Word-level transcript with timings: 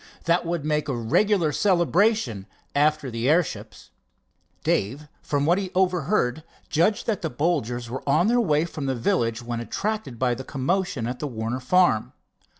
"That 0.23 0.47
would 0.47 0.65
make 0.65 0.87
a 0.87 0.95
regular 0.97 1.51
celebration, 1.51 2.47
after 2.73 3.11
the 3.11 3.29
airships." 3.29 3.91
Dave, 4.63 5.07
from 5.21 5.45
what 5.45 5.59
he 5.59 5.69
overheard, 5.75 6.43
judged 6.71 7.05
that 7.05 7.21
the 7.21 7.29
Bolgers 7.29 7.87
were 7.87 8.01
on 8.09 8.25
their 8.25 8.41
way 8.41 8.65
from 8.65 8.87
the 8.87 8.95
village 8.95 9.43
when 9.43 9.59
attracted 9.59 10.17
by 10.17 10.33
the 10.33 10.43
commotion 10.43 11.05
at 11.05 11.19
the 11.19 11.27
Warner 11.27 11.59
farm. 11.59 12.13